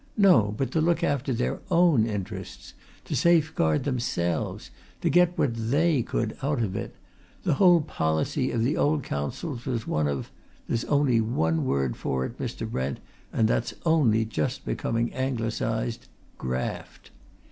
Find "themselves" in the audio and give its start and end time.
3.83-4.71